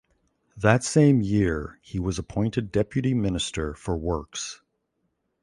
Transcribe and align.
That 0.57 0.83
same 0.83 1.21
year 1.21 1.77
he 1.83 1.99
was 1.99 2.17
appointed 2.17 2.71
deputy 2.71 3.13
minister 3.13 3.75
for 3.75 3.95
Works. 3.95 4.59